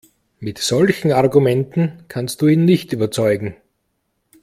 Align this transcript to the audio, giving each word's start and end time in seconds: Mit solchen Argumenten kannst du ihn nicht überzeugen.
Mit 0.39 0.57
solchen 0.57 1.11
Argumenten 1.11 2.05
kannst 2.07 2.41
du 2.41 2.47
ihn 2.47 2.65
nicht 2.65 2.91
überzeugen. 2.91 3.55